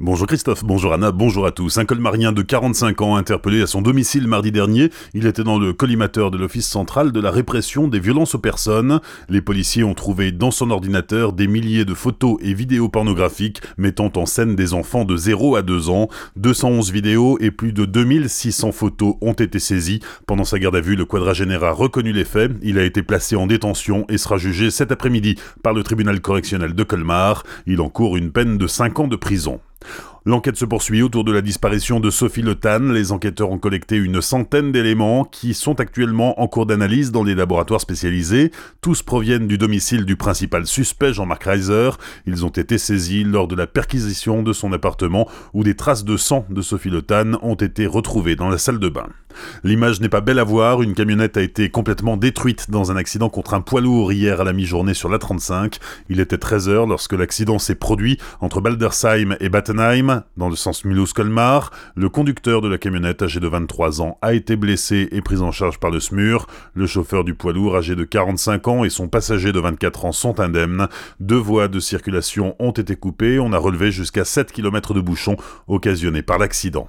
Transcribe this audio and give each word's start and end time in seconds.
Bonjour 0.00 0.26
Christophe, 0.26 0.64
bonjour 0.64 0.92
Anna, 0.92 1.12
bonjour 1.12 1.46
à 1.46 1.52
tous. 1.52 1.78
Un 1.78 1.84
colmarien 1.84 2.32
de 2.32 2.42
45 2.42 3.00
ans 3.00 3.14
interpellé 3.14 3.62
à 3.62 3.68
son 3.68 3.80
domicile 3.80 4.26
mardi 4.26 4.50
dernier. 4.50 4.90
Il 5.14 5.24
était 5.24 5.44
dans 5.44 5.56
le 5.56 5.72
collimateur 5.72 6.32
de 6.32 6.36
l'Office 6.36 6.66
central 6.66 7.12
de 7.12 7.20
la 7.20 7.30
répression 7.30 7.86
des 7.86 8.00
violences 8.00 8.34
aux 8.34 8.40
personnes. 8.40 8.98
Les 9.28 9.40
policiers 9.40 9.84
ont 9.84 9.94
trouvé 9.94 10.32
dans 10.32 10.50
son 10.50 10.72
ordinateur 10.72 11.32
des 11.32 11.46
milliers 11.46 11.84
de 11.84 11.94
photos 11.94 12.38
et 12.40 12.54
vidéos 12.54 12.88
pornographiques 12.88 13.62
mettant 13.78 14.10
en 14.16 14.26
scène 14.26 14.56
des 14.56 14.74
enfants 14.74 15.04
de 15.04 15.16
0 15.16 15.54
à 15.54 15.62
2 15.62 15.90
ans. 15.90 16.08
211 16.34 16.90
vidéos 16.90 17.38
et 17.40 17.52
plus 17.52 17.72
de 17.72 17.84
2600 17.84 18.72
photos 18.72 19.14
ont 19.20 19.32
été 19.32 19.60
saisies. 19.60 20.00
Pendant 20.26 20.44
sa 20.44 20.58
garde 20.58 20.74
à 20.74 20.80
vue, 20.80 20.96
le 20.96 21.04
quadragénaire 21.04 21.62
a 21.62 21.70
reconnu 21.70 22.12
les 22.12 22.24
faits. 22.24 22.50
Il 22.62 22.80
a 22.80 22.84
été 22.84 23.04
placé 23.04 23.36
en 23.36 23.46
détention 23.46 24.06
et 24.08 24.18
sera 24.18 24.38
jugé 24.38 24.72
cet 24.72 24.90
après-midi 24.90 25.36
par 25.62 25.72
le 25.72 25.84
tribunal 25.84 26.20
correctionnel 26.20 26.74
de 26.74 26.82
Colmar. 26.82 27.44
Il 27.68 27.80
encourt 27.80 28.16
une 28.16 28.32
peine 28.32 28.58
de 28.58 28.66
5 28.66 28.98
ans 28.98 29.06
de 29.06 29.14
prison. 29.14 29.60
L'enquête 30.26 30.56
se 30.56 30.64
poursuit 30.64 31.02
autour 31.02 31.22
de 31.24 31.32
la 31.32 31.42
disparition 31.42 32.00
de 32.00 32.08
Sophie 32.08 32.40
Le 32.40 32.54
Tan. 32.54 32.92
Les 32.92 33.12
enquêteurs 33.12 33.50
ont 33.50 33.58
collecté 33.58 33.96
une 33.96 34.22
centaine 34.22 34.72
d'éléments 34.72 35.24
qui 35.24 35.52
sont 35.52 35.80
actuellement 35.80 36.40
en 36.40 36.48
cours 36.48 36.64
d'analyse 36.64 37.12
dans 37.12 37.24
les 37.24 37.34
laboratoires 37.34 37.82
spécialisés. 37.82 38.50
Tous 38.80 39.02
proviennent 39.02 39.46
du 39.46 39.58
domicile 39.58 40.06
du 40.06 40.16
principal 40.16 40.66
suspect, 40.66 41.12
Jean-Marc 41.12 41.44
Reiser. 41.44 41.90
Ils 42.26 42.46
ont 42.46 42.48
été 42.48 42.78
saisis 42.78 43.24
lors 43.24 43.48
de 43.48 43.54
la 43.54 43.66
perquisition 43.66 44.42
de 44.42 44.54
son 44.54 44.72
appartement 44.72 45.28
où 45.52 45.62
des 45.62 45.76
traces 45.76 46.04
de 46.04 46.16
sang 46.16 46.46
de 46.48 46.62
Sophie 46.62 46.90
Le 46.90 47.02
Tan 47.02 47.32
ont 47.42 47.54
été 47.54 47.86
retrouvées 47.86 48.36
dans 48.36 48.48
la 48.48 48.58
salle 48.58 48.78
de 48.78 48.88
bain. 48.88 49.08
L'image 49.62 50.00
n'est 50.00 50.08
pas 50.08 50.20
belle 50.20 50.38
à 50.38 50.44
voir, 50.44 50.82
une 50.82 50.94
camionnette 50.94 51.36
a 51.36 51.42
été 51.42 51.70
complètement 51.70 52.16
détruite 52.16 52.70
dans 52.70 52.90
un 52.90 52.96
accident 52.96 53.28
contre 53.28 53.54
un 53.54 53.60
poids 53.60 53.80
lourd 53.80 54.12
hier 54.12 54.40
à 54.40 54.44
la 54.44 54.52
mi-journée 54.52 54.94
sur 54.94 55.08
la 55.08 55.18
35. 55.18 55.78
Il 56.08 56.20
était 56.20 56.36
13h 56.36 56.88
lorsque 56.88 57.12
l'accident 57.12 57.58
s'est 57.58 57.74
produit 57.74 58.18
entre 58.40 58.60
Baldersheim 58.60 59.36
et 59.40 59.48
Battenheim 59.48 60.22
dans 60.36 60.48
le 60.48 60.56
sens 60.56 60.84
Mulhouse-Colmar. 60.84 61.70
Le 61.96 62.08
conducteur 62.08 62.60
de 62.60 62.68
la 62.68 62.78
camionnette, 62.78 63.22
âgé 63.22 63.40
de 63.40 63.48
23 63.48 64.02
ans, 64.02 64.18
a 64.22 64.34
été 64.34 64.56
blessé 64.56 65.08
et 65.12 65.20
pris 65.20 65.38
en 65.38 65.52
charge 65.52 65.78
par 65.78 65.90
le 65.90 66.00
SMUR. 66.00 66.46
Le 66.74 66.86
chauffeur 66.86 67.24
du 67.24 67.34
poids 67.34 67.52
lourd, 67.52 67.76
âgé 67.76 67.96
de 67.96 68.04
45 68.04 68.68
ans, 68.68 68.84
et 68.84 68.90
son 68.90 69.08
passager 69.08 69.52
de 69.52 69.60
24 69.60 70.04
ans 70.06 70.12
sont 70.12 70.40
indemnes. 70.40 70.88
Deux 71.20 71.36
voies 71.36 71.68
de 71.68 71.80
circulation 71.80 72.56
ont 72.58 72.72
été 72.72 72.96
coupées. 72.96 73.38
On 73.38 73.52
a 73.52 73.58
relevé 73.58 73.92
jusqu'à 73.92 74.24
7 74.24 74.52
km 74.52 74.94
de 74.94 75.00
bouchons 75.00 75.36
occasionnés 75.68 76.22
par 76.22 76.38
l'accident. 76.38 76.88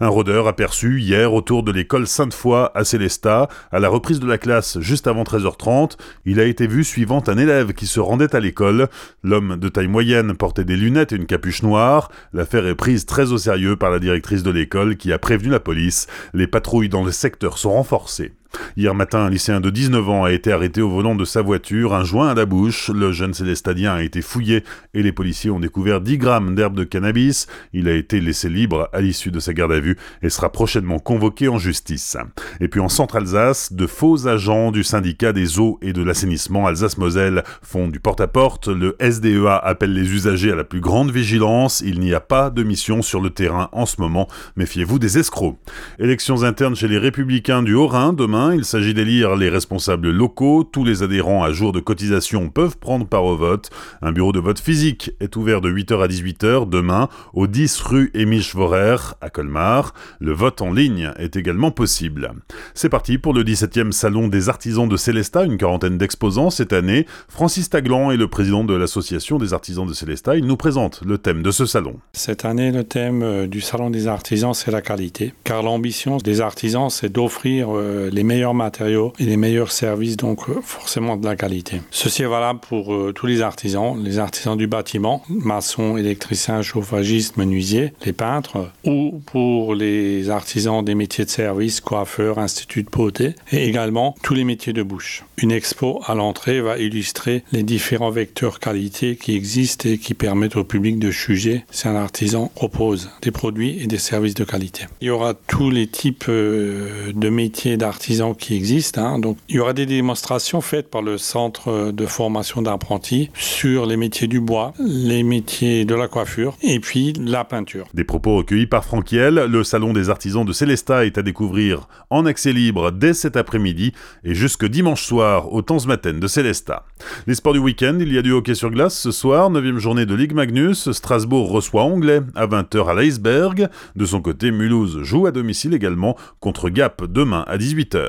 Un 0.00 0.08
rôdeur 0.08 0.46
aperçu 0.48 1.00
hier 1.00 1.32
autour 1.32 1.62
de 1.62 1.72
l'école 1.72 2.06
Sainte-Foy 2.06 2.70
à 2.74 2.84
Célestat, 2.84 3.48
à 3.70 3.80
la 3.80 3.88
reprise 3.88 4.20
de 4.20 4.26
la 4.26 4.38
classe 4.38 4.78
juste 4.80 5.06
avant 5.06 5.22
13h30, 5.22 5.96
il 6.24 6.40
a 6.40 6.44
été 6.44 6.66
vu 6.66 6.84
suivant 6.84 7.22
un 7.26 7.38
élève 7.38 7.72
qui 7.72 7.86
se 7.86 8.00
rendait 8.00 8.34
à 8.34 8.40
l'école. 8.40 8.88
L'homme 9.22 9.56
de 9.56 9.68
taille 9.68 9.88
moyenne 9.88 10.34
portait 10.34 10.64
des 10.64 10.76
lunettes 10.76 11.12
et 11.12 11.16
une 11.16 11.26
capuche 11.26 11.62
noire. 11.62 12.10
L'affaire 12.32 12.66
est 12.66 12.74
prise 12.74 13.06
très 13.06 13.32
au 13.32 13.38
sérieux 13.38 13.76
par 13.76 13.90
la 13.90 13.98
directrice 13.98 14.42
de 14.42 14.50
l'école 14.50 14.96
qui 14.96 15.12
a 15.12 15.18
prévenu 15.18 15.50
la 15.50 15.60
police. 15.60 16.06
Les 16.34 16.46
patrouilles 16.46 16.88
dans 16.88 17.04
le 17.04 17.12
secteur 17.12 17.58
sont 17.58 17.72
renforcées. 17.72 18.32
Hier 18.76 18.94
matin, 18.94 19.20
un 19.20 19.30
lycéen 19.30 19.60
de 19.60 19.70
19 19.70 20.08
ans 20.08 20.24
a 20.24 20.32
été 20.32 20.50
arrêté 20.50 20.80
au 20.80 20.88
volant 20.88 21.14
de 21.14 21.24
sa 21.24 21.42
voiture, 21.42 21.94
un 21.94 22.04
joint 22.04 22.30
à 22.30 22.34
la 22.34 22.46
bouche. 22.46 22.90
Le 22.90 23.12
jeune 23.12 23.34
célestadien 23.34 23.94
a 23.94 24.02
été 24.02 24.22
fouillé 24.22 24.64
et 24.94 25.02
les 25.02 25.12
policiers 25.12 25.50
ont 25.50 25.60
découvert 25.60 26.00
10 26.00 26.18
grammes 26.18 26.54
d'herbe 26.54 26.74
de 26.74 26.84
cannabis. 26.84 27.46
Il 27.72 27.88
a 27.88 27.94
été 27.94 28.20
laissé 28.20 28.48
libre 28.48 28.88
à 28.92 29.00
l'issue 29.00 29.30
de 29.30 29.40
sa 29.40 29.52
garde 29.52 29.72
à 29.72 29.80
vue 29.80 29.96
et 30.22 30.30
sera 30.30 30.50
prochainement 30.50 30.98
convoqué 30.98 31.48
en 31.48 31.58
justice. 31.58 32.16
Et 32.60 32.68
puis 32.68 32.80
en 32.80 32.88
Centre-Alsace, 32.88 33.72
de 33.72 33.86
faux 33.86 34.26
agents 34.26 34.72
du 34.72 34.84
syndicat 34.84 35.32
des 35.32 35.58
eaux 35.58 35.78
et 35.82 35.92
de 35.92 36.02
l'assainissement 36.02 36.66
Alsace-Moselle 36.66 37.44
font 37.62 37.88
du 37.88 38.00
porte-à-porte. 38.00 38.68
Le 38.68 38.96
SDEA 39.00 39.56
appelle 39.56 39.92
les 39.92 40.12
usagers 40.12 40.52
à 40.52 40.56
la 40.56 40.64
plus 40.64 40.80
grande 40.80 41.10
vigilance. 41.10 41.82
Il 41.84 42.00
n'y 42.00 42.14
a 42.14 42.20
pas 42.20 42.50
de 42.50 42.62
mission 42.62 43.02
sur 43.02 43.20
le 43.20 43.30
terrain 43.30 43.68
en 43.72 43.86
ce 43.86 44.00
moment. 44.00 44.28
Méfiez-vous 44.56 44.98
des 44.98 45.18
escrocs. 45.18 45.58
Élections 45.98 46.42
internes 46.42 46.74
chez 46.74 46.88
les 46.88 46.98
Républicains 46.98 47.62
du 47.62 47.74
Haut-Rhin 47.74 48.12
demain 48.12 48.41
il 48.50 48.64
s'agit 48.64 48.94
d'élire 48.94 49.36
les 49.36 49.48
responsables 49.48 50.10
locaux. 50.10 50.64
Tous 50.64 50.84
les 50.84 51.02
adhérents 51.02 51.44
à 51.44 51.52
jour 51.52 51.72
de 51.72 51.80
cotisation 51.80 52.48
peuvent 52.48 52.76
prendre 52.76 53.06
part 53.06 53.24
au 53.24 53.36
vote. 53.36 53.70
Un 54.00 54.12
bureau 54.12 54.32
de 54.32 54.40
vote 54.40 54.58
physique 54.58 55.12
est 55.20 55.36
ouvert 55.36 55.60
de 55.60 55.70
8h 55.70 56.02
à 56.02 56.08
18h 56.08 56.68
demain 56.68 57.08
au 57.34 57.46
10 57.46 57.80
rue 57.82 58.10
Émile 58.14 58.42
Vorer 58.52 58.96
à 59.20 59.30
Colmar. 59.30 59.94
Le 60.18 60.32
vote 60.32 60.60
en 60.62 60.72
ligne 60.72 61.12
est 61.18 61.36
également 61.36 61.70
possible. 61.70 62.32
C'est 62.74 62.88
parti 62.88 63.18
pour 63.18 63.34
le 63.34 63.44
17e 63.44 63.92
salon 63.92 64.28
des 64.28 64.48
artisans 64.48 64.88
de 64.88 64.96
Célestat, 64.96 65.44
une 65.44 65.56
quarantaine 65.56 65.98
d'exposants 65.98 66.50
cette 66.50 66.72
année. 66.72 67.06
Francis 67.28 67.70
Taglan 67.70 68.10
est 68.10 68.16
le 68.16 68.28
président 68.28 68.64
de 68.64 68.74
l'association 68.74 69.38
des 69.38 69.52
artisans 69.52 69.86
de 69.86 69.92
Célestat. 69.92 70.36
Il 70.36 70.46
nous 70.46 70.56
présente 70.56 71.02
le 71.06 71.18
thème 71.18 71.42
de 71.42 71.50
ce 71.50 71.66
salon. 71.66 71.98
Cette 72.12 72.44
année, 72.44 72.72
le 72.72 72.84
thème 72.84 73.22
euh, 73.22 73.46
du 73.46 73.60
salon 73.60 73.90
des 73.90 74.08
artisans, 74.08 74.54
c'est 74.54 74.70
la 74.70 74.82
qualité. 74.82 75.34
Car 75.44 75.62
l'ambition 75.62 76.16
des 76.16 76.40
artisans, 76.40 76.90
c'est 76.90 77.12
d'offrir 77.12 77.68
euh, 77.70 78.10
les 78.10 78.24
meilleurs 78.32 78.54
matériaux 78.54 79.12
et 79.18 79.24
les 79.24 79.36
meilleurs 79.36 79.72
services, 79.72 80.16
donc 80.16 80.48
euh, 80.48 80.60
forcément 80.62 81.16
de 81.16 81.26
la 81.26 81.36
qualité. 81.36 81.82
Ceci 81.90 82.22
est 82.22 82.26
valable 82.26 82.60
pour 82.60 82.94
euh, 82.94 83.12
tous 83.12 83.26
les 83.26 83.42
artisans, 83.42 84.02
les 84.02 84.18
artisans 84.18 84.56
du 84.56 84.66
bâtiment, 84.66 85.22
maçons, 85.28 85.98
électriciens, 85.98 86.62
chauffagistes, 86.62 87.36
menuisiers, 87.36 87.92
les 88.06 88.14
peintres, 88.14 88.70
ou 88.84 89.20
pour 89.26 89.74
les 89.74 90.30
artisans 90.30 90.82
des 90.82 90.94
métiers 90.94 91.26
de 91.26 91.30
service, 91.30 91.80
coiffeurs, 91.82 92.38
instituts 92.38 92.84
de 92.84 92.90
beauté, 92.90 93.34
et 93.50 93.68
également 93.68 94.14
tous 94.22 94.34
les 94.34 94.44
métiers 94.44 94.72
de 94.72 94.82
bouche. 94.82 95.24
Une 95.36 95.52
expo 95.52 96.00
à 96.06 96.14
l'entrée 96.14 96.60
va 96.62 96.78
illustrer 96.78 97.44
les 97.52 97.62
différents 97.62 98.10
vecteurs 98.10 98.60
qualité 98.60 99.16
qui 99.16 99.36
existent 99.36 99.88
et 99.88 99.98
qui 99.98 100.14
permettent 100.14 100.56
au 100.56 100.64
public 100.64 100.98
de 100.98 101.10
juger 101.10 101.64
si 101.70 101.86
un 101.86 101.96
artisan 101.96 102.50
propose 102.54 103.10
des 103.20 103.30
produits 103.30 103.82
et 103.82 103.86
des 103.86 103.98
services 103.98 104.34
de 104.34 104.44
qualité. 104.44 104.84
Il 105.00 105.08
y 105.08 105.10
aura 105.10 105.34
tous 105.34 105.70
les 105.70 105.86
types 105.86 106.26
euh, 106.28 107.12
de 107.14 107.28
métiers 107.28 107.76
d'artisans 107.76 108.21
qui 108.34 108.54
existent. 108.54 109.02
Hein. 109.02 109.18
Donc, 109.18 109.36
il 109.48 109.56
y 109.56 109.58
aura 109.58 109.72
des 109.72 109.86
démonstrations 109.86 110.60
faites 110.60 110.88
par 110.88 111.02
le 111.02 111.18
centre 111.18 111.90
de 111.90 112.06
formation 112.06 112.62
d'apprentis 112.62 113.30
sur 113.34 113.86
les 113.86 113.96
métiers 113.96 114.28
du 114.28 114.40
bois, 114.40 114.72
les 114.78 115.22
métiers 115.22 115.84
de 115.84 115.94
la 115.94 116.08
coiffure 116.08 116.56
et 116.62 116.80
puis 116.80 117.12
la 117.14 117.44
peinture. 117.44 117.86
Des 117.94 118.04
propos 118.04 118.36
recueillis 118.36 118.66
par 118.66 118.84
Franquiel. 118.84 119.34
Le 119.34 119.64
salon 119.64 119.92
des 119.92 120.10
artisans 120.10 120.44
de 120.44 120.52
Célestat 120.52 121.06
est 121.06 121.18
à 121.18 121.22
découvrir 121.22 121.88
en 122.10 122.26
accès 122.26 122.52
libre 122.52 122.92
dès 122.92 123.14
cet 123.14 123.36
après-midi 123.36 123.92
et 124.24 124.34
jusque 124.34 124.64
dimanche 124.64 125.04
soir 125.04 125.52
au 125.52 125.62
Temps 125.62 125.84
Matin 125.86 126.14
de 126.14 126.26
Célestat. 126.26 126.84
Les 127.26 127.34
sports 127.34 127.54
du 127.54 127.58
week-end, 127.58 127.98
il 128.00 128.12
y 128.12 128.18
a 128.18 128.22
du 128.22 128.32
hockey 128.32 128.54
sur 128.54 128.70
glace 128.70 128.98
ce 128.98 129.10
soir, 129.10 129.50
9 129.50 129.78
journée 129.78 130.06
de 130.06 130.14
Ligue 130.14 130.34
Magnus. 130.34 130.90
Strasbourg 130.92 131.50
reçoit 131.50 131.82
Anglais 131.82 132.20
à 132.34 132.46
20h 132.46 132.88
à 132.88 133.00
l'Iceberg. 133.00 133.68
De 133.96 134.04
son 134.04 134.20
côté, 134.20 134.50
Mulhouse 134.50 135.02
joue 135.02 135.26
à 135.26 135.32
domicile 135.32 135.74
également 135.74 136.16
contre 136.40 136.68
Gap 136.68 137.04
demain 137.04 137.44
à 137.46 137.56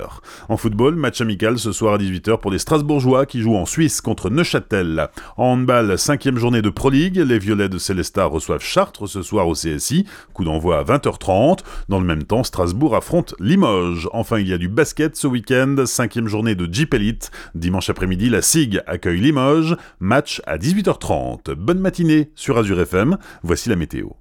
18h. 0.03 0.19
En 0.49 0.57
football, 0.57 0.95
match 0.95 1.21
amical 1.21 1.57
ce 1.57 1.71
soir 1.71 1.95
à 1.95 1.97
18h 1.97 2.39
pour 2.39 2.51
les 2.51 2.59
Strasbourgeois 2.59 3.25
qui 3.25 3.41
jouent 3.41 3.55
en 3.55 3.65
Suisse 3.65 4.01
contre 4.01 4.29
Neuchâtel. 4.29 5.09
En 5.37 5.53
handball, 5.53 5.97
cinquième 5.97 6.37
journée 6.37 6.61
de 6.61 6.69
Pro 6.69 6.89
League, 6.89 7.17
les 7.17 7.39
Violets 7.39 7.69
de 7.69 7.77
Célestat 7.77 8.25
reçoivent 8.25 8.63
Chartres 8.63 9.07
ce 9.07 9.21
soir 9.21 9.47
au 9.47 9.53
CSI, 9.53 10.05
coup 10.33 10.43
d'envoi 10.43 10.79
à 10.79 10.83
20h30. 10.83 11.59
Dans 11.89 11.99
le 11.99 12.05
même 12.05 12.23
temps, 12.23 12.43
Strasbourg 12.43 12.95
affronte 12.95 13.35
Limoges. 13.39 14.09
Enfin, 14.13 14.39
il 14.39 14.47
y 14.47 14.53
a 14.53 14.57
du 14.57 14.69
basket 14.69 15.15
ce 15.15 15.27
week-end, 15.27 15.75
cinquième 15.85 16.27
journée 16.27 16.55
de 16.55 16.71
Jeep 16.71 16.93
Elite. 16.93 17.31
Dimanche 17.55 17.89
après-midi, 17.89 18.29
la 18.29 18.41
SIG 18.41 18.81
accueille 18.87 19.19
Limoges, 19.19 19.75
match 19.99 20.41
à 20.45 20.57
18h30. 20.57 21.53
Bonne 21.55 21.79
matinée 21.79 22.31
sur 22.35 22.57
Azure 22.57 22.81
FM, 22.81 23.17
voici 23.43 23.69
la 23.69 23.75
météo. 23.75 24.13